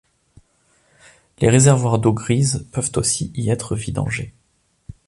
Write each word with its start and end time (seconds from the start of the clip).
Les 1.37 1.47
réservoirs 1.49 1.99
d'eaux 1.99 2.11
grises 2.11 2.67
peuvent 2.71 2.91
aussi 2.95 3.31
y 3.35 3.51
être 3.51 3.75
vidangés. 3.75 4.33